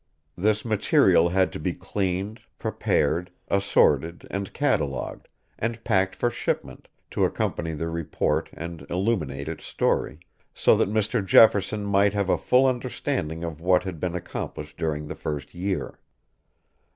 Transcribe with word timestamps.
This 0.35 0.65
material 0.65 1.29
had 1.29 1.51
to 1.51 1.59
be 1.59 1.73
cleaned, 1.73 2.41
prepared, 2.57 3.29
assorted 3.49 4.25
and 4.31 4.51
catalogued, 4.51 5.27
and 5.59 5.83
packed 5.83 6.15
for 6.15 6.31
shipment, 6.31 6.87
to 7.11 7.23
accompany 7.23 7.73
the 7.73 7.87
report 7.87 8.49
and 8.53 8.81
illuminate 8.89 9.47
its 9.47 9.63
story, 9.65 10.17
so 10.55 10.75
that 10.77 10.89
Mr. 10.89 11.23
Jefferson 11.23 11.85
might 11.85 12.15
have 12.15 12.29
a 12.31 12.37
full 12.39 12.65
understanding 12.65 13.43
of 13.43 13.61
what 13.61 13.83
had 13.83 13.99
been 13.99 14.15
accomplished 14.15 14.75
during 14.75 15.05
the 15.07 15.13
first 15.13 15.53
year. 15.53 15.99